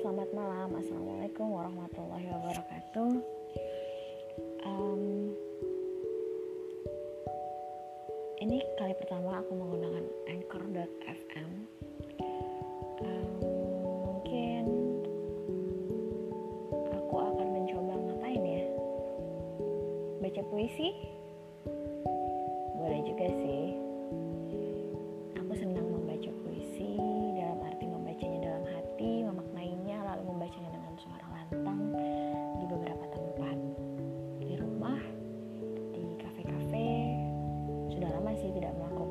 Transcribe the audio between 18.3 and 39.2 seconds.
ya? Baca puisi? masih tidak melakukan.